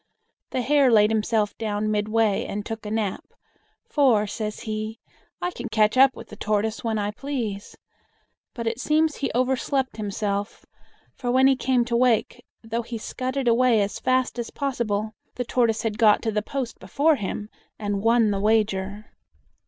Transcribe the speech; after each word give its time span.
The 0.49 0.63
Hare 0.63 0.89
laid 0.91 1.11
himself 1.11 1.55
down 1.59 1.91
midway 1.91 2.43
and 2.45 2.65
took 2.65 2.87
a 2.87 2.89
nap; 2.89 3.23
"for," 3.85 4.25
says 4.25 4.61
he, 4.61 4.99
"I 5.39 5.51
can 5.51 5.69
catch 5.69 5.95
up 5.95 6.15
with 6.15 6.29
the 6.29 6.35
Tortoise 6.35 6.83
when 6.83 6.97
I 6.97 7.11
please." 7.11 7.77
But 8.55 8.65
it 8.65 8.79
seems 8.79 9.17
he 9.17 9.29
overslept 9.35 9.97
himself, 9.97 10.65
for 11.13 11.29
when 11.29 11.45
he 11.45 11.55
came 11.55 11.85
to 11.85 11.95
wake, 11.95 12.43
though 12.63 12.81
he 12.81 12.97
scudded 12.97 13.47
away 13.47 13.79
as 13.79 13.99
fast 13.99 14.39
as 14.39 14.49
possible, 14.49 15.13
the 15.35 15.45
Tortoise 15.45 15.83
had 15.83 15.99
got 15.99 16.23
to 16.23 16.31
the 16.31 16.41
post 16.41 16.79
before 16.79 17.17
him 17.17 17.49
and 17.77 18.01
won 18.01 18.31
the 18.31 18.39
wager. 18.39 19.05